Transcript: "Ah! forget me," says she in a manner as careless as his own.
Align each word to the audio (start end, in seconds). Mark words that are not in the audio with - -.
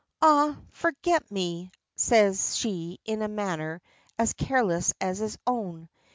"Ah! 0.19 0.57
forget 0.71 1.29
me," 1.29 1.69
says 1.95 2.55
she 2.55 2.99
in 3.05 3.21
a 3.21 3.27
manner 3.27 3.83
as 4.17 4.33
careless 4.33 4.95
as 4.99 5.19
his 5.19 5.37
own. 5.45 5.89